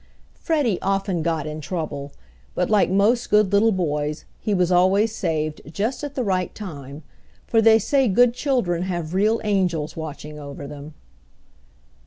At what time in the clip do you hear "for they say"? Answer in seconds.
7.45-8.07